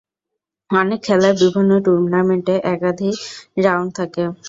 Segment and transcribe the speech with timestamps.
[0.69, 3.15] অনেক খেলার বিভিন্ন টুর্নামেন্টে একাধিক
[3.63, 4.23] রাউন্ড থাকে।